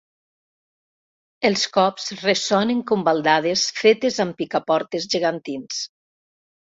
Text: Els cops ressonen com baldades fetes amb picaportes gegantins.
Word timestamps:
Els 1.49 1.65
cops 1.75 2.07
ressonen 2.21 2.81
com 2.93 3.05
baldades 3.09 3.67
fetes 3.83 4.19
amb 4.25 4.37
picaportes 4.41 5.07
gegantins. 5.17 5.85